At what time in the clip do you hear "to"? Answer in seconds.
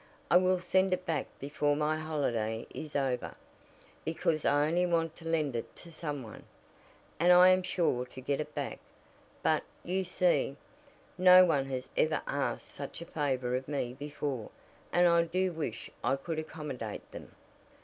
5.17-5.29, 5.75-5.91, 8.07-8.19